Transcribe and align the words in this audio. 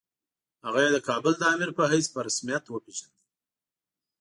هغه 0.65 0.79
یې 0.85 0.89
د 0.93 0.97
کابل 1.07 1.33
د 1.37 1.43
امیر 1.53 1.69
په 1.77 1.83
حیث 1.91 2.05
په 2.13 2.19
رسمیت 2.27 2.63
وپېژانده. 2.67 3.23